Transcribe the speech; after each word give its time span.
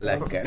Lekker. 0.00 0.46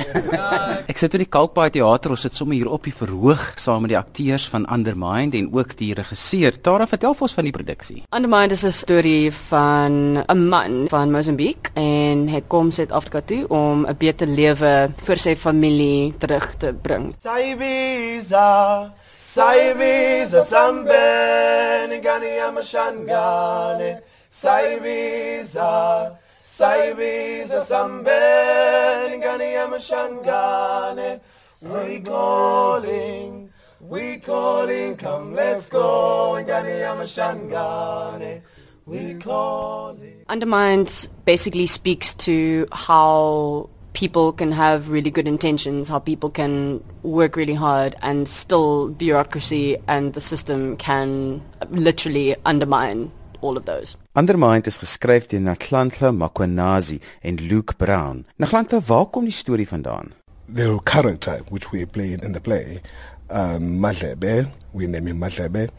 Ek 0.92 1.00
sit 1.02 1.16
in 1.18 1.24
die 1.26 1.30
Kalkbaai 1.32 1.72
teater, 1.76 2.14
ons 2.14 2.24
sit 2.24 2.38
sommer 2.38 2.56
hier 2.56 2.70
op 2.72 2.86
die 2.88 2.94
verhoog 2.96 3.42
saam 3.60 3.84
met 3.84 3.92
die 3.92 4.00
akteurs 4.00 4.46
van 4.52 4.64
Undermind 4.72 5.36
en 5.36 5.50
ook 5.52 5.76
die 5.80 5.92
regisseur. 5.98 6.56
Tara, 6.64 6.88
vertel 6.88 7.16
vir 7.18 7.28
ons 7.28 7.36
van 7.36 7.50
die 7.50 7.54
produksie. 7.56 8.00
Undermind 8.16 8.56
is 8.56 8.64
'n 8.64 8.72
storie 8.72 9.32
van 9.50 10.24
'n 10.24 10.48
man 10.48 10.88
van 10.90 11.12
Mosambiek 11.12 11.72
en 11.76 12.28
hy 12.28 12.42
kom 12.48 12.72
Suid-Afrika 12.72 13.22
toe 13.22 13.48
om 13.50 13.86
'n 13.86 13.98
beter 13.98 14.28
lewe 14.28 14.94
vir 15.04 15.18
sy 15.18 15.36
familie 15.36 16.14
terug 16.18 16.56
te 16.58 16.74
bring. 16.74 17.16
Saibiza 17.20 18.94
Saibiza 19.18 20.42
Sambeni 20.44 22.00
Gani 22.02 22.40
Amashangane 22.40 24.02
Saibiza 24.30 26.18
Saibiza 26.62 27.66
Sambeni 27.66 29.20
Gani 29.20 29.46
Amashangane 29.64 31.20
We 31.60 32.00
calling 32.02 33.50
We 33.80 34.18
calling 34.18 34.96
Come 34.96 35.34
let's 35.34 35.70
go 35.70 36.44
Gani 36.46 36.84
Amashangane 36.92 38.42
We 38.86 39.16
calling. 39.16 40.24
Undermined 40.30 41.08
basically 41.26 41.66
speaks 41.66 42.14
to 42.26 42.68
how 42.72 43.68
people 43.94 44.32
can 44.32 44.52
have 44.52 44.90
really 44.90 45.10
good 45.10 45.28
intentions, 45.28 45.88
how 45.88 45.98
people 45.98 46.30
can 46.30 46.84
work 47.02 47.36
really 47.36 47.56
hard 47.56 47.96
and 48.04 48.30
still 48.30 48.90
bureaucracy 48.90 49.78
and 49.88 50.14
the 50.14 50.22
system 50.22 50.78
can 50.78 51.42
literally 51.72 52.36
undermine 52.46 53.12
all 53.42 53.58
of 53.58 53.66
those. 53.66 53.96
Undermind 54.16 54.68
is 54.68 54.78
geskryf 54.78 55.28
deur 55.28 55.42
Naklantla 55.42 56.12
Makwenazi 56.12 57.00
en 57.22 57.36
Luke 57.38 57.74
Brown. 57.78 58.26
Naklantla, 58.38 58.82
waar 58.88 59.06
kom 59.06 59.24
die 59.24 59.34
storie 59.34 59.68
vandaan? 59.68 60.12
The 60.54 60.80
character 60.86 61.42
which 61.50 61.72
we 61.72 61.86
play 61.86 62.14
in 62.22 62.34
the 62.34 62.42
play, 62.42 62.82
um, 63.30 63.80
Madlebe, 63.80 64.48
we 64.74 64.88
name 64.88 65.08
him 65.08 65.20
Madlebe, 65.20 65.70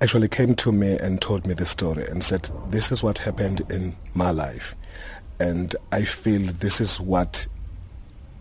actually 0.00 0.28
came 0.28 0.54
to 0.54 0.72
me 0.72 0.96
and 0.98 1.20
told 1.20 1.46
me 1.46 1.54
the 1.54 1.66
story 1.66 2.04
and 2.10 2.22
said, 2.22 2.50
this 2.70 2.90
is 2.92 3.02
what 3.02 3.18
happened 3.18 3.60
in 3.70 3.94
my 4.14 4.30
life. 4.30 4.74
and 5.40 5.74
I 5.92 6.02
feel 6.02 6.52
this 6.52 6.80
is 6.80 7.00
what 7.00 7.46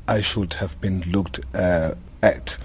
I 0.07 0.21
should 0.21 0.53
have 0.55 0.79
been 0.81 1.01
looked 1.01 1.39
uh, 1.55 1.93
at 2.23 2.57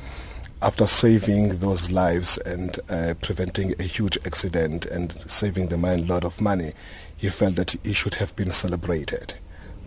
after 0.63 0.87
saving 0.87 1.59
those 1.59 1.91
lives 1.91 2.39
and 2.39 2.79
uh, 2.89 3.15
preventing 3.21 3.75
a 3.81 3.83
huge 3.83 4.17
accident 4.25 4.87
and 4.87 5.13
saving 5.31 5.69
the 5.69 5.77
man 5.77 6.01
a 6.01 6.05
lot 6.05 6.25
of 6.25 6.41
money. 6.41 6.73
He 7.17 7.29
felt 7.29 7.57
that 7.57 7.77
he 7.83 7.93
should 7.93 8.15
have 8.17 8.35
been 8.37 8.53
celebrated. 8.53 9.35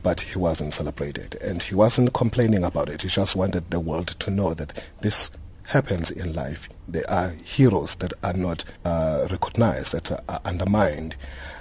But 0.03 0.21
he 0.21 0.37
wasn't 0.37 0.73
celebrated. 0.73 1.35
And 1.41 1.63
he 1.63 1.75
wasn't 1.75 2.13
complaining 2.13 2.63
about 2.63 2.89
it. 2.89 3.01
He 3.01 3.07
just 3.09 3.35
wanted 3.35 3.71
the 3.71 3.79
world 3.79 4.07
to 4.07 4.29
know 4.29 4.53
that 4.53 4.85
this 5.01 5.31
happens 5.63 6.11
in 6.11 6.33
life. 6.33 6.69
There 6.87 7.09
are 7.09 7.29
heroes 7.43 7.95
that 7.95 8.13
are 8.23 8.33
not 8.33 8.65
uh, 8.83 9.27
recognized, 9.31 9.93
that 9.93 10.11
are 10.29 10.41
undermined. 10.45 11.15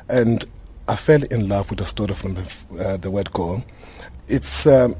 And 0.08 0.44
I 0.88 0.96
fell 0.96 1.22
in 1.22 1.48
love 1.48 1.70
with 1.70 1.78
the 1.78 1.86
story 1.86 2.14
from 2.14 2.34
the, 2.34 2.54
uh, 2.78 2.96
the 2.98 3.10
word 3.10 3.32
go. 3.32 3.64
It's 4.28 4.66
um, 4.66 4.96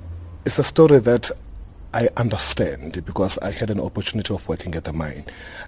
it's 0.46 0.58
a 0.58 0.64
story 0.64 0.98
that 1.00 1.30
I 1.94 2.08
understand 2.16 3.04
because 3.04 3.38
I 3.38 3.52
had 3.52 3.70
an 3.70 3.78
opportunity 3.78 4.34
of 4.34 4.48
working 4.48 4.74
at 4.74 4.82
the 4.82 4.92
mine, 4.92 5.26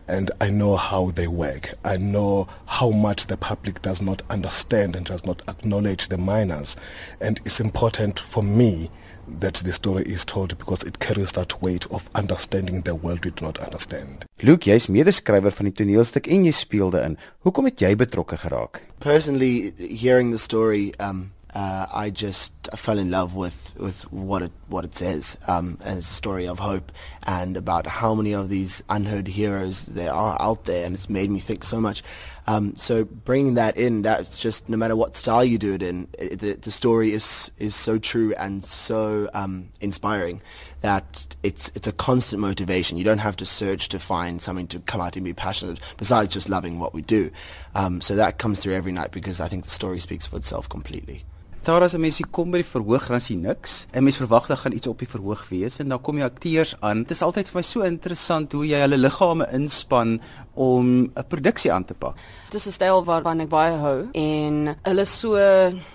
and 0.08 0.32
I 0.40 0.50
know 0.50 0.74
how 0.74 1.12
they 1.12 1.28
work. 1.28 1.74
I 1.84 1.98
know 1.98 2.48
how 2.66 2.90
much 2.90 3.28
the 3.28 3.36
public 3.36 3.80
does 3.80 4.02
not 4.02 4.22
understand 4.28 4.96
and 4.96 5.06
does 5.06 5.24
not 5.24 5.40
acknowledge 5.48 6.08
the 6.08 6.18
miners, 6.18 6.76
and 7.20 7.40
it's 7.44 7.60
important 7.60 8.18
for 8.18 8.42
me 8.42 8.90
that 9.38 9.54
the 9.54 9.72
story 9.72 10.02
is 10.02 10.24
told 10.24 10.58
because 10.58 10.82
it 10.82 10.98
carries 10.98 11.30
that 11.32 11.62
weight 11.62 11.86
of 11.92 12.10
understanding 12.16 12.80
the 12.80 12.96
world 12.96 13.24
we 13.24 13.30
do 13.30 13.44
not 13.44 13.60
understand. 13.60 14.24
Luke, 14.42 14.66
jy's 14.66 14.88
medeskrywer 14.90 15.54
van 15.54 15.70
die 15.70 15.74
toneelstuk 15.78 16.26
en 16.26 16.42
jy 16.44 16.52
speelde 16.54 17.06
in. 17.06 17.16
Hoekom 17.46 17.70
het 17.70 17.86
jy 17.86 17.94
betrokke 17.94 18.38
geraak? 18.42 18.82
Personally, 18.98 19.72
hearing 19.78 20.34
the 20.34 20.42
story, 20.42 20.92
um, 20.98 21.30
uh, 21.56 21.86
I 21.90 22.10
just 22.10 22.52
fell 22.76 22.98
in 22.98 23.10
love 23.10 23.34
with, 23.34 23.72
with 23.78 24.02
what 24.12 24.42
it 24.42 24.52
what 24.68 24.84
it 24.84 24.94
says 24.94 25.38
um, 25.48 25.78
and 25.82 25.98
it's 25.98 26.10
a 26.10 26.14
story 26.14 26.46
of 26.46 26.58
hope 26.58 26.92
and 27.22 27.56
about 27.56 27.86
how 27.86 28.14
many 28.14 28.34
of 28.34 28.50
these 28.50 28.82
unheard 28.90 29.26
heroes 29.26 29.86
there 29.86 30.12
are 30.12 30.36
out 30.38 30.64
there 30.64 30.84
and 30.84 30.94
it's 30.94 31.08
made 31.08 31.30
me 31.30 31.40
think 31.40 31.64
so 31.64 31.80
much. 31.80 32.02
Um, 32.46 32.76
so 32.76 33.06
bringing 33.06 33.54
that 33.54 33.78
in, 33.78 34.02
that's 34.02 34.36
just 34.36 34.68
no 34.68 34.76
matter 34.76 34.94
what 34.94 35.16
style 35.16 35.46
you 35.46 35.56
do 35.56 35.72
it 35.72 35.82
in, 35.82 36.08
it, 36.18 36.40
the, 36.40 36.52
the 36.52 36.70
story 36.70 37.14
is 37.14 37.50
is 37.58 37.74
so 37.74 37.98
true 37.98 38.34
and 38.34 38.62
so 38.62 39.30
um, 39.32 39.70
inspiring 39.80 40.42
that 40.82 41.36
it's 41.42 41.72
it's 41.74 41.86
a 41.86 41.92
constant 41.92 42.42
motivation. 42.42 42.98
You 42.98 43.04
don't 43.04 43.16
have 43.16 43.36
to 43.36 43.46
search 43.46 43.88
to 43.88 43.98
find 43.98 44.42
something 44.42 44.66
to 44.68 44.80
come 44.80 45.00
out 45.00 45.16
and 45.16 45.24
be 45.24 45.32
passionate 45.32 45.80
besides 45.96 46.34
just 46.34 46.50
loving 46.50 46.78
what 46.78 46.92
we 46.92 47.00
do. 47.00 47.30
Um, 47.74 48.02
so 48.02 48.14
that 48.16 48.36
comes 48.36 48.60
through 48.60 48.74
every 48.74 48.92
night 48.92 49.10
because 49.10 49.40
I 49.40 49.48
think 49.48 49.64
the 49.64 49.70
story 49.70 50.00
speaks 50.00 50.26
for 50.26 50.36
itself 50.36 50.68
completely. 50.68 51.24
Daar 51.66 51.82
as 51.82 51.94
'n 51.94 52.00
mens 52.00 52.20
kom 52.30 52.50
by 52.50 52.58
die 52.62 52.70
verhoog 52.74 53.06
dan 53.08 53.20
sien 53.20 53.40
niks. 53.40 53.86
'n 53.92 54.02
Mens 54.04 54.16
verwag 54.16 54.46
dat 54.46 54.58
gaan 54.58 54.72
iets 54.72 54.86
op 54.86 54.98
die 54.98 55.08
verhoog 55.08 55.48
wees 55.48 55.78
en 55.78 55.88
dan 55.88 56.00
kom 56.00 56.14
die 56.14 56.24
akteurs 56.24 56.76
aan. 56.80 56.98
Dit 56.98 57.10
is 57.10 57.22
altyd 57.22 57.48
vir 57.48 57.56
my 57.56 57.62
so 57.62 57.80
interessant 57.80 58.52
hoe 58.52 58.66
jy 58.66 58.78
hulle 58.78 58.96
liggame 58.96 59.48
inspann 59.52 60.20
om 60.54 60.86
'n 61.02 61.24
produksie 61.28 61.72
aan 61.72 61.84
te 61.84 61.94
pak. 61.94 62.14
Dit 62.50 62.54
is 62.54 62.66
'n 62.66 62.70
styl 62.70 63.04
waarvan 63.04 63.40
ek 63.40 63.48
baie 63.48 63.76
hou 63.78 64.08
en 64.12 64.76
hulle 64.82 65.04
so 65.04 65.34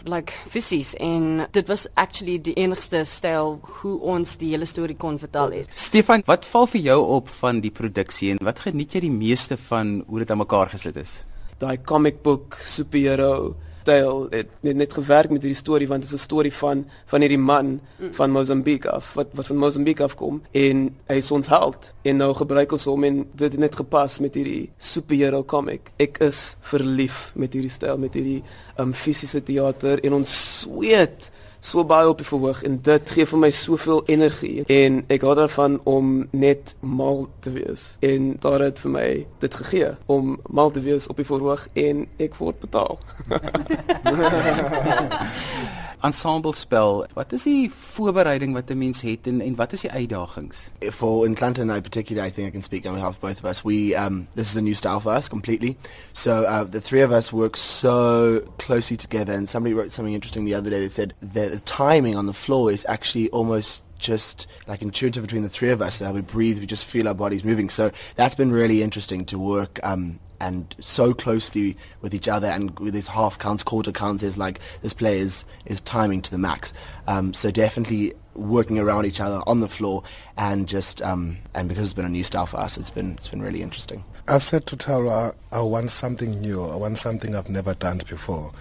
like 0.03 0.33
fisies 0.49 0.93
en 0.95 1.47
dit 1.51 1.67
was 1.67 1.87
actually 1.93 2.41
die 2.41 2.53
enigste 2.53 3.05
styl 3.05 3.59
hoe 3.61 3.99
ons 3.99 4.37
die 4.37 4.49
hele 4.49 4.65
storie 4.65 4.97
kon 4.97 5.19
vertel 5.19 5.51
het. 5.51 5.69
Stefan, 5.75 6.21
wat 6.25 6.45
val 6.45 6.67
vir 6.67 6.81
jou 6.81 7.05
op 7.07 7.29
van 7.29 7.61
die 7.61 7.71
produksie 7.71 8.31
en 8.31 8.37
wat 8.41 8.59
geniet 8.59 8.91
jy 8.91 8.99
die 8.99 9.11
meeste 9.11 9.57
van 9.57 10.03
hoe 10.07 10.19
dit 10.19 10.31
aan 10.31 10.37
mekaar 10.37 10.69
gesit 10.69 10.97
is? 10.97 11.23
Daai 11.59 11.77
comic 11.81 12.21
book 12.21 12.57
superhero 12.59 13.55
styl 13.81 14.27
het 14.29 14.49
net, 14.61 14.75
net 14.75 14.93
gewerk 14.93 15.31
met 15.33 15.41
hierdie 15.41 15.59
storie 15.59 15.87
want 15.89 16.05
dit 16.05 16.11
is 16.11 16.19
'n 16.19 16.23
storie 16.23 16.53
van 16.53 16.85
van 17.05 17.21
hierdie 17.21 17.41
man 17.41 17.79
mm. 17.99 18.13
van 18.13 18.31
Mosambiek 18.31 18.85
af 18.85 19.13
wat 19.13 19.27
wat 19.33 19.45
van 19.45 19.57
Mosambiek 19.57 19.99
af 19.99 20.15
kom 20.15 20.41
en 20.51 20.95
hy 21.07 21.15
is 21.15 21.31
ons 21.31 21.47
held 21.47 21.93
en 22.01 22.17
nou 22.17 22.33
gebruik 22.33 22.71
ons 22.71 22.85
hom 22.85 23.03
en 23.03 23.25
dit 23.33 23.51
het 23.51 23.59
net 23.59 23.75
gepas 23.75 24.19
met 24.19 24.35
hierdie 24.35 24.69
superhero 24.77 25.43
comic 25.43 25.91
ek 25.97 26.17
is 26.21 26.55
verlief 26.61 27.31
met 27.35 27.53
hierdie 27.53 27.71
styl 27.71 27.97
met 27.97 28.13
hierdie 28.13 28.43
um, 28.79 28.93
fisiese 28.93 29.43
teater 29.43 29.99
en 30.03 30.13
ons 30.13 30.61
sweet 30.61 31.31
so 31.61 31.85
baie 31.85 32.09
op 32.09 32.17
die 32.17 32.27
verhoog 32.27 32.63
en 32.65 32.79
dit 32.81 33.11
gee 33.15 33.25
vir 33.29 33.39
my 33.39 33.51
soveel 33.53 34.01
energie. 34.09 34.63
En 34.65 35.03
ek 35.13 35.21
hou 35.27 35.35
daarvan 35.37 35.77
om 35.89 36.27
net 36.31 36.75
mal 36.81 37.27
te 37.45 37.53
wees. 37.53 37.97
En 38.01 38.33
daar 38.41 38.65
het 38.65 38.81
vir 38.81 38.91
my 38.97 39.09
dit 39.43 39.53
gegee 39.61 39.93
om 40.05 40.39
mal 40.49 40.71
te 40.73 40.81
wees 40.81 41.07
op 41.07 41.21
die 41.21 41.27
verhoog 41.27 41.67
en 41.77 42.07
ek 42.17 42.35
word 42.41 42.59
betaal 42.65 42.97
ensemble 46.01 46.53
spel. 46.53 47.05
Wat 47.13 47.31
is 47.31 47.43
die 47.43 47.71
voorbereiding 47.73 48.53
wat 48.53 48.69
'n 48.69 48.77
mens 48.77 49.01
het 49.01 49.27
en 49.27 49.41
en 49.41 49.55
wat 49.55 49.73
is 49.73 49.81
die 49.81 49.91
uitdagings? 49.91 50.69
For 50.91 51.25
in 51.25 51.35
Clanton 51.35 51.69
I 51.69 51.81
particularly 51.81 52.29
I 52.29 52.33
think 52.33 52.47
I 52.47 52.51
can 52.51 52.63
speak 52.63 52.85
on 52.85 52.93
behalf 52.93 53.15
of 53.15 53.19
both 53.19 53.37
of 53.37 53.45
us. 53.45 53.63
We 53.63 53.95
um 53.95 54.27
this 54.35 54.49
is 54.49 54.55
a 54.55 54.61
new 54.61 54.73
style 54.73 54.99
for 54.99 55.17
us 55.17 55.27
completely. 55.27 55.77
So 56.13 56.31
uh 56.31 56.69
the 56.71 56.81
three 56.81 57.03
of 57.03 57.11
us 57.11 57.31
work 57.31 57.57
so 57.57 58.41
closely 58.57 58.97
together 58.97 59.33
and 59.33 59.49
somebody 59.49 59.73
wrote 59.75 59.91
something 59.91 60.13
interesting 60.13 60.45
the 60.45 60.57
other 60.57 60.69
day 60.69 60.81
that 60.81 60.91
said 60.91 61.13
that 61.33 61.51
the 61.51 61.59
timing 61.59 62.15
on 62.15 62.25
the 62.25 62.33
floor 62.33 62.71
is 62.71 62.85
actually 62.87 63.29
almost 63.29 63.83
just 64.01 64.47
like 64.67 64.81
intuitive 64.81 65.21
between 65.21 65.43
the 65.43 65.49
three 65.49 65.69
of 65.69 65.81
us. 65.81 65.99
That 65.99 66.13
we 66.13 66.21
breathe, 66.21 66.59
we 66.59 66.65
just 66.65 66.85
feel 66.85 67.07
our 67.07 67.13
bodies 67.13 67.43
moving. 67.43 67.69
So 67.69 67.91
that's 68.15 68.35
been 68.35 68.51
really 68.51 68.81
interesting 68.81 69.25
to 69.25 69.37
work 69.37 69.79
um, 69.83 70.19
and 70.41 70.75
so 70.79 71.13
closely 71.13 71.77
with 72.01 72.13
each 72.13 72.27
other 72.27 72.47
and 72.47 72.77
with 72.79 72.95
his 72.95 73.07
half 73.07 73.37
counts, 73.37 73.63
quarter 73.63 73.91
counts, 73.91 74.23
is 74.23 74.37
like 74.37 74.59
this 74.81 74.93
play 74.93 75.19
is, 75.19 75.45
is 75.65 75.79
timing 75.81 76.21
to 76.23 76.31
the 76.31 76.37
max. 76.37 76.73
Um, 77.07 77.33
so 77.33 77.51
definitely 77.51 78.13
working 78.33 78.79
around 78.79 79.05
each 79.05 79.19
other 79.19 79.41
on 79.45 79.59
the 79.59 79.67
floor 79.67 80.03
and 80.37 80.67
just 80.67 81.01
um, 81.01 81.37
and 81.53 81.69
because 81.69 81.83
it's 81.85 81.93
been 81.93 82.05
a 82.05 82.09
new 82.09 82.23
style 82.23 82.47
for 82.47 82.57
us, 82.57 82.77
it's 82.77 82.89
been 82.89 83.13
it's 83.13 83.27
been 83.27 83.41
really 83.41 83.61
interesting. 83.61 84.03
I 84.27 84.39
said 84.39 84.65
to 84.67 84.75
Tara, 84.77 85.35
I 85.51 85.61
want 85.61 85.91
something 85.91 86.39
new. 86.41 86.63
I 86.63 86.75
want 86.75 86.97
something 86.97 87.35
I've 87.35 87.49
never 87.49 87.73
done 87.73 87.99
before 88.07 88.51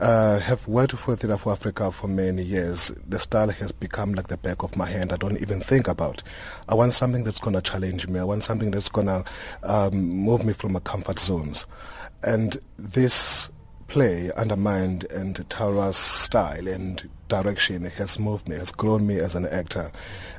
uh, 0.00 0.38
have 0.40 0.66
worked 0.66 0.96
for 0.96 1.16
Theatre 1.16 1.36
for 1.36 1.52
Africa 1.52 1.90
for 1.90 2.08
many 2.08 2.42
years. 2.42 2.92
The 3.06 3.18
style 3.18 3.50
has 3.50 3.72
become 3.72 4.12
like 4.12 4.28
the 4.28 4.36
back 4.36 4.62
of 4.62 4.76
my 4.76 4.86
hand. 4.86 5.12
I 5.12 5.16
don't 5.16 5.40
even 5.40 5.60
think 5.60 5.88
about. 5.88 6.22
I 6.68 6.74
want 6.74 6.94
something 6.94 7.24
that's 7.24 7.40
going 7.40 7.54
to 7.54 7.62
challenge 7.62 8.08
me. 8.08 8.20
I 8.20 8.24
want 8.24 8.44
something 8.44 8.70
that's 8.70 8.88
going 8.88 9.06
to 9.06 9.24
um, 9.62 9.96
move 9.96 10.44
me 10.44 10.52
from 10.52 10.72
my 10.72 10.80
comfort 10.80 11.18
zones. 11.18 11.66
And 12.22 12.56
this 12.76 13.50
play, 13.86 14.32
Undermined, 14.32 15.04
and 15.10 15.48
Tara's 15.48 15.96
style 15.96 16.66
and 16.66 17.08
direction 17.28 17.84
has 17.84 18.18
moved 18.18 18.48
me, 18.48 18.56
has 18.56 18.72
grown 18.72 19.06
me 19.06 19.18
as 19.18 19.34
an 19.34 19.46
actor. 19.46 19.92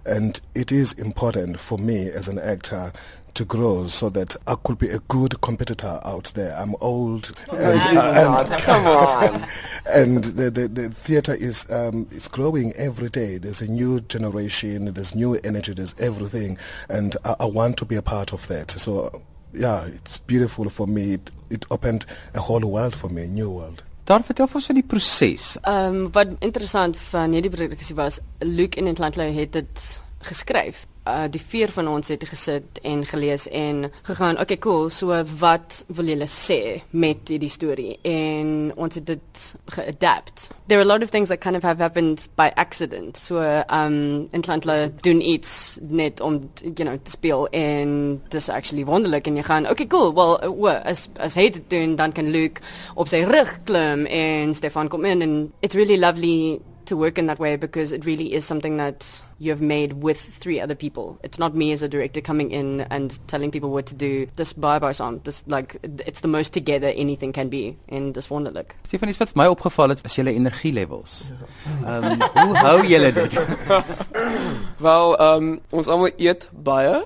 And 0.06 0.40
it 0.54 0.72
is 0.72 0.94
important 0.94 1.60
for 1.60 1.78
me 1.78 2.10
as 2.10 2.28
an 2.28 2.40
actor 2.40 2.92
to 3.36 3.46
grow 3.46 3.88
so 3.88 4.10
that 4.10 4.36
I 4.48 4.56
could 4.56 4.80
be 4.80 4.90
a 4.90 5.00
good 5.00 5.40
competitor 5.42 6.00
out 6.04 6.32
there. 6.36 6.56
I'm 6.58 6.76
old 6.82 7.32
And, 7.52 7.80
and, 7.82 7.98
uh, 7.98 8.46
and 8.50 8.62
come 8.64 8.88
on. 8.88 9.48
and 9.86 10.24
the, 10.24 10.50
the, 10.50 10.68
the 10.68 10.90
theater 10.90 11.34
is 11.34 11.70
um, 11.70 12.08
is 12.12 12.28
growing 12.28 12.74
every 12.74 13.10
day. 13.10 13.38
There's 13.38 13.62
a 13.62 13.68
new 13.68 14.02
generation, 14.02 14.94
there's 14.94 15.14
new 15.16 15.36
energy, 15.44 15.74
there's 15.74 15.96
everything, 16.00 16.58
and 16.90 17.16
I, 17.24 17.36
I 17.42 17.46
want 17.46 17.78
to 17.78 17.86
be 17.86 17.96
a 17.96 18.02
part 18.02 18.34
of 18.34 18.48
that. 18.48 18.72
So, 18.72 19.22
yeah, 19.54 19.86
it's 19.86 20.18
beautiful 20.18 20.70
for 20.70 20.88
me. 20.88 21.14
It, 21.14 21.32
it 21.50 21.66
opened 21.72 22.06
a 22.34 22.42
whole 22.42 22.62
world 22.62 22.96
for 22.96 23.10
me, 23.10 23.24
a 23.24 23.28
new 23.28 23.50
world. 23.50 23.84
Daar 24.06 24.22
vertel 24.24 24.48
vir 24.48 24.60
ons 24.60 24.66
van 24.70 24.78
die 24.78 24.86
proses. 24.86 25.46
Ehm 25.62 25.96
um, 25.96 26.12
wat 26.14 26.36
interessant 26.46 26.98
van 27.10 27.32
hierdie 27.34 27.52
produksie 27.52 27.96
was, 27.96 28.20
Luke 28.40 28.78
en 28.78 28.88
Atlantla 28.88 29.24
het 29.34 29.54
dit 29.54 29.86
geskryf. 30.20 30.86
Uh 31.06 31.28
die 31.30 31.42
vier 31.42 31.70
van 31.70 31.86
ons 31.88 32.08
het 32.10 32.24
gesit 32.26 32.80
en 32.82 33.04
gelees 33.06 33.44
en 33.54 33.92
gegaan, 34.08 34.40
okay 34.42 34.58
cool, 34.58 34.90
so 34.90 35.14
wat 35.38 35.84
wil 35.94 36.08
julle 36.10 36.26
sê 36.26 36.82
met 36.98 37.30
hierdie 37.30 37.52
storie? 37.54 38.00
En 38.02 38.72
ons 38.74 38.96
het 38.98 39.06
dit 39.06 39.44
geadapt. 39.76 40.48
There 40.66 40.80
are 40.80 40.86
a 40.86 40.90
lot 40.90 41.04
of 41.04 41.14
things 41.14 41.30
that 41.30 41.42
kind 41.46 41.56
of 41.56 41.62
have 41.62 41.78
happened 41.78 42.26
by 42.36 42.50
accident. 42.56 43.18
So 43.22 43.38
um 43.70 44.28
Atlantla 44.34 44.90
doen 45.06 45.22
iets 45.22 45.78
net 45.82 46.22
om 46.26 46.50
you 46.64 46.90
know 46.90 46.98
te 46.98 47.12
speel 47.12 47.48
en 47.54 48.22
dis 48.34 48.50
actually 48.50 48.86
wonderlik 48.86 49.28
en 49.30 49.38
jy 49.38 49.46
gaan, 49.46 49.70
okay 49.70 49.86
cool, 49.88 50.10
well 50.14 50.40
uh, 50.42 50.82
as 50.90 51.06
as 51.22 51.38
hy 51.38 51.52
dit 51.54 51.70
doen 51.70 51.96
dan 51.96 52.18
kan 52.18 52.34
Luke 52.34 52.66
op 52.96 53.14
sy 53.14 53.22
rug 53.30 53.60
klim 53.70 54.08
en 54.10 54.58
Stefan 54.58 54.90
kom 54.90 55.06
in 55.06 55.22
and 55.22 55.54
it's 55.62 55.78
really 55.78 56.02
lovely 56.02 56.60
to 56.86 56.98
work 56.98 57.18
in 57.18 57.28
that 57.28 57.40
way 57.40 57.56
because 57.58 57.92
it 57.92 58.06
really 58.06 58.34
is 58.34 58.46
something 58.46 58.78
that 58.78 59.06
you 59.38 59.52
have 59.52 59.62
made 59.62 59.94
with 59.94 60.20
three 60.20 60.60
other 60.60 60.76
people. 60.76 61.20
It's 61.24 61.40
not 61.40 61.56
me 61.56 61.72
as 61.72 61.82
a 61.82 61.88
director 61.88 62.22
coming 62.22 62.52
in 62.52 62.82
and 62.82 63.20
telling 63.28 63.52
people 63.52 63.70
what 63.70 63.86
to 63.88 63.96
do. 63.96 64.28
This 64.36 64.54
bye 64.54 64.80
bye 64.80 64.92
song, 64.92 65.22
this 65.24 65.44
like 65.48 65.78
it's 65.84 66.22
the 66.22 66.28
most 66.28 66.54
together 66.54 66.92
anything 66.96 67.34
can 67.34 67.50
be 67.50 67.78
in 67.88 68.14
this 68.14 68.28
wonderlik. 68.28 68.76
Stefanie, 68.84 69.18
wat 69.20 69.34
vir 69.34 69.42
my 69.42 69.48
opgeval 69.52 69.96
het, 69.96 70.04
is 70.06 70.16
julle 70.20 70.34
energielevels. 70.36 71.16
Ehm 71.86 72.12
um, 72.12 72.28
hoe 72.36 72.58
hou 72.58 72.78
julle 72.88 73.12
dit? 73.12 73.40
Wel, 74.88 75.18
ehm 75.18 75.50
um, 75.50 75.58
ons 75.72 75.88
almal 75.88 76.16
eet 76.18 76.50
baie. 76.52 77.04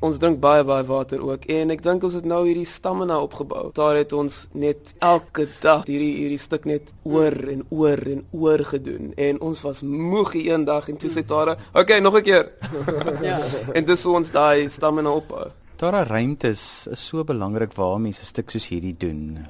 ons 0.00 0.16
drink 0.16 0.38
baie 0.40 0.64
baie 0.64 0.84
water 0.88 1.20
ook 1.20 1.44
en 1.52 1.72
ek 1.74 1.82
dink 1.84 2.04
ons 2.08 2.14
het 2.16 2.26
nou 2.28 2.40
hierdie 2.46 2.68
stamina 2.68 3.18
opgebou. 3.20 3.68
Daar 3.76 3.98
het 4.00 4.14
ons 4.16 4.46
net 4.56 4.94
elke 5.04 5.44
dag 5.60 5.84
hierdie 5.88 6.14
hierdie 6.22 6.40
stuk 6.40 6.64
net 6.68 6.88
oor 7.04 7.36
en 7.52 7.66
oor 7.68 8.00
en 8.08 8.24
oor 8.32 8.64
gedoen 8.72 9.12
en 9.20 9.40
ons 9.44 9.60
was 9.64 9.82
moeg 9.84 10.32
die 10.38 10.46
een 10.48 10.64
dag 10.68 10.88
en 10.90 10.98
toe 11.00 11.10
sê 11.10 11.24
Tara, 11.26 11.56
"Oké, 11.72 12.00
nog 12.00 12.16
'n 12.16 12.22
keer." 12.22 12.52
ja. 13.30 13.38
En 13.72 13.84
dis 13.84 14.02
hoe 14.04 14.14
ons 14.16 14.30
daai 14.30 14.68
stamina 14.68 15.10
opbou. 15.10 15.50
Daar 15.76 16.06
ruimtes 16.06 16.86
is 16.90 17.06
so 17.06 17.24
belangrik 17.24 17.72
waar 17.72 18.00
mense 18.00 18.20
'n 18.22 18.26
stuk 18.26 18.50
soos 18.50 18.68
hierdie 18.68 18.96
doen. 18.98 19.46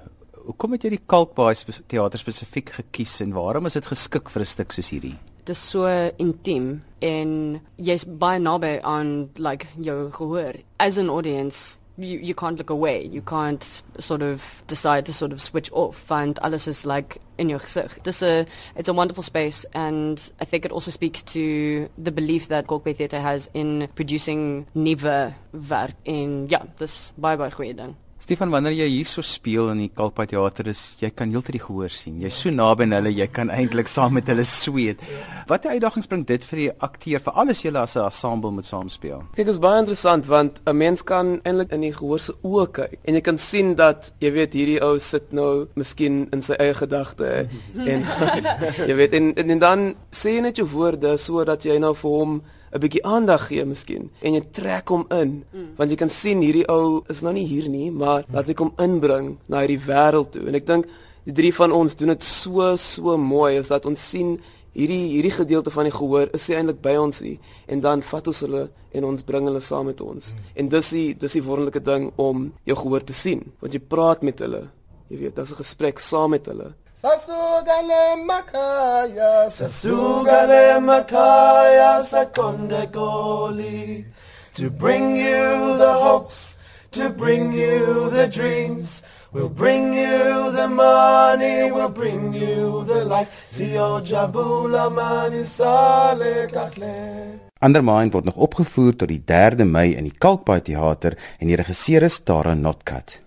Hoekom 0.47 0.73
het 0.73 0.83
jy 0.83 0.91
die 0.91 1.05
Kalkbaai 1.07 1.55
teater 1.87 2.19
spesifiek 2.19 2.71
gekies 2.71 3.21
en 3.21 3.33
waarom 3.33 3.67
is 3.67 3.73
dit 3.73 3.87
geskik 3.87 4.31
vir 4.31 4.43
'n 4.43 4.47
stuk 4.47 4.73
soos 4.73 4.91
hierdie? 4.91 5.17
Dit 5.45 5.57
is 5.57 5.71
so 5.71 5.87
intiem 6.19 6.83
en 7.01 7.61
jy's 7.77 8.05
baie 8.05 8.39
naby 8.39 8.79
aan 8.83 9.31
like 9.37 9.67
jou 9.81 10.11
gehoor. 10.11 10.55
As 10.79 10.99
an 10.99 11.09
audience, 11.09 11.79
you 11.97 12.19
you 12.19 12.35
can't 12.35 12.59
look 12.59 12.71
away. 12.71 13.05
You 13.05 13.23
can't 13.23 13.83
sort 13.99 14.23
of 14.23 14.63
decide 14.67 15.07
to 15.07 15.13
sort 15.13 15.33
of 15.33 15.43
switch 15.43 15.71
off 15.73 16.11
and 16.11 16.39
alles 16.43 16.67
is 16.67 16.87
like 16.87 17.19
in 17.39 17.49
your 17.49 17.59
gesig. 17.59 18.03
This 18.03 18.23
a 18.23 18.47
it's 18.77 18.89
a 18.89 18.93
wonderful 18.93 19.23
space 19.23 19.65
and 19.75 20.33
I 20.41 20.45
think 20.45 20.65
it 20.65 20.73
also 20.73 20.91
speaks 20.91 21.23
to 21.35 21.89
the 21.99 22.13
belief 22.13 22.49
that 22.49 22.67
Golkbay 22.67 22.97
Theatre 22.97 23.21
has 23.21 23.49
in 23.55 23.89
producing 23.95 24.67
nuwe 24.75 25.35
werk 25.53 25.95
en 26.07 26.49
ja, 26.49 26.63
dis 26.79 27.13
baie 27.17 27.37
baie 27.37 27.51
goeie 27.51 27.75
ding. 27.77 27.97
Stefan, 28.21 28.51
wanneer 28.53 28.75
jy 28.77 28.87
hier 28.93 29.09
so 29.09 29.25
speel 29.25 29.71
in 29.73 29.79
die 29.81 29.89
Kalkbaai 29.97 30.27
teater 30.29 30.69
is 30.69 30.81
jy 31.01 31.09
kan 31.17 31.31
heeltyd 31.33 31.57
die 31.57 31.63
gehoor 31.63 31.89
sien. 31.89 32.19
Jy's 32.21 32.37
so 32.43 32.53
naby 32.53 32.85
aan 32.85 32.93
hulle, 32.99 33.13
jy 33.17 33.27
kan 33.33 33.49
eintlik 33.49 33.89
saam 33.89 34.13
met 34.19 34.29
hulle 34.29 34.45
sweet. 34.45 35.01
Watter 35.49 35.73
uitdagings 35.73 36.11
bring 36.11 36.27
dit 36.29 36.45
vir 36.51 36.61
die 36.61 36.67
akteur 36.85 37.25
vir 37.25 37.39
alles 37.41 37.65
julle 37.65 37.81
as 37.81 37.97
'n 37.97 38.05
ensemble 38.05 38.53
moet 38.53 38.69
saamspeel? 38.69 39.25
Kyk, 39.33 39.47
dit 39.47 39.55
is 39.55 39.59
baie 39.59 39.81
interessant 39.81 40.27
want 40.27 40.61
'n 40.67 40.77
mens 40.77 41.03
kan 41.03 41.41
eintlik 41.45 41.73
in 41.73 41.81
die 41.81 41.95
gehoor 41.95 42.21
se 42.21 42.35
oë 42.45 42.67
kyk 42.73 42.99
en 43.05 43.15
jy 43.15 43.21
kan 43.21 43.39
sien 43.39 43.75
dat 43.75 44.13
jy 44.21 44.31
weet 44.33 44.53
hierdie 44.53 44.83
ou 44.83 44.99
sit 44.99 45.33
nou 45.33 45.67
miskien 45.75 46.29
in 46.33 46.43
sy 46.43 46.53
eie 46.61 46.75
gedagte 46.75 47.49
en 47.75 48.05
jy 48.89 48.95
weet 48.97 49.15
en, 49.15 49.35
en 49.35 49.51
en 49.51 49.59
dan 49.59 49.95
sê 50.13 50.37
jy 50.37 50.41
net 50.41 50.57
jou 50.57 50.69
woorde 50.69 51.17
sodat 51.17 51.65
jy 51.65 51.79
nou 51.79 51.95
vir 51.95 52.11
hom 52.11 52.43
'n 52.71 52.79
bietjie 52.79 53.03
aandag 53.05 53.49
gee 53.49 53.65
miskien 53.67 54.11
en 54.23 54.35
jy 54.37 54.43
trek 54.55 54.89
hom 54.89 55.05
in. 55.11 55.43
Mm. 55.53 55.69
want 55.77 55.91
jy 55.91 55.97
kan 55.97 56.09
sien 56.09 56.43
hierdie 56.43 56.67
ou 56.71 57.03
is 57.11 57.23
nou 57.23 57.33
nie 57.35 57.47
hier 57.47 57.69
nie 57.69 57.91
maar 57.91 58.25
laat 58.33 58.49
ek 58.49 58.63
hom 58.63 58.73
inbring 58.79 59.37
na 59.49 59.65
hierdie 59.65 59.83
wêreld 59.87 60.31
toe. 60.33 60.47
En 60.47 60.55
ek 60.55 60.67
dink 60.67 60.87
die 61.27 61.35
drie 61.35 61.53
van 61.55 61.73
ons 61.73 61.97
doen 61.97 62.15
dit 62.15 62.23
so 62.23 62.77
so 62.77 63.17
mooi 63.17 63.59
is 63.59 63.69
dat 63.69 63.87
ons 63.87 64.09
sien 64.11 64.39
hierdie 64.73 65.11
hierdie 65.17 65.35
gedeelte 65.35 65.71
van 65.71 65.89
die 65.89 65.95
gehoor 65.95 66.31
is 66.35 66.49
eintlik 66.49 66.81
by 66.83 66.95
ons 66.97 67.19
hier 67.19 67.39
en 67.67 67.81
dan 67.81 68.03
vat 68.03 68.31
ons 68.31 68.41
hulle 68.47 68.69
en 68.95 69.05
ons 69.05 69.23
bring 69.23 69.45
hulle 69.47 69.61
saam 69.61 69.87
met 69.91 70.01
ons. 70.01 70.31
Mm. 70.31 70.51
en 70.55 70.69
dis 70.69 70.91
die 70.91 71.09
dis 71.15 71.39
die 71.39 71.43
wonderlike 71.43 71.83
ding 71.83 72.13
om 72.17 72.53
jou 72.65 72.77
gehoor 72.77 73.05
te 73.05 73.17
sien 73.17 73.43
want 73.61 73.75
jy 73.75 73.81
praat 73.83 74.23
met 74.23 74.39
hulle. 74.39 74.69
Jy 75.11 75.19
weet 75.19 75.35
daar's 75.35 75.51
'n 75.51 75.63
gesprek 75.65 75.99
saam 75.99 76.31
met 76.31 76.47
hulle 76.47 76.75
Sasugale 77.01 78.21
makaya, 78.29 79.49
sasugale 79.49 80.77
makaya, 80.85 82.05
sakonde 82.05 82.93
goli. 82.93 84.05
To 84.53 84.69
bring 84.69 85.17
you 85.17 85.79
the 85.79 85.95
hopes, 85.95 86.59
to 86.93 87.09
bring 87.09 87.55
you 87.55 88.11
the 88.11 88.29
dreams. 88.29 89.03
We'll 89.33 89.49
bring 89.49 89.95
you 89.95 90.53
the 90.53 90.69
money, 90.69 91.73
we'll 91.73 91.89
bring 91.89 92.35
you 92.35 92.85
the 92.85 93.07
life. 93.07 93.49
Sio 93.49 94.05
jabula 94.05 94.91
mani 94.93 95.47
sale 95.47 96.49
kakle. 96.53 97.41
Andermind 97.65 98.13
word 98.13 98.25
nog 98.25 98.37
opgevoer 98.37 98.97
tot 98.97 99.09
die 99.09 99.23
3de 99.25 99.65
Mei 99.65 99.97
in 99.97 100.05
die 100.05 100.19
Kalkbaai 100.19 100.61
teater 100.69 101.17
en 101.39 101.49
die 101.49 101.57
regisseur 101.57 102.05
is 102.05 102.21
Tara 102.21 102.53
Notkat. 102.53 103.21